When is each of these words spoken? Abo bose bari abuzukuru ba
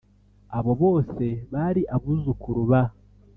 Abo 0.57 0.71
bose 0.83 1.25
bari 1.53 1.81
abuzukuru 1.95 2.61
ba 2.71 2.81